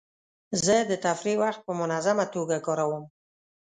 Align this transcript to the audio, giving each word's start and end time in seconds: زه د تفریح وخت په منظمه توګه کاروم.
زه 0.65 0.75
د 0.89 0.91
تفریح 1.05 1.37
وخت 1.43 1.61
په 1.67 1.73
منظمه 1.79 2.25
توګه 2.35 2.55
کاروم. 2.65 3.03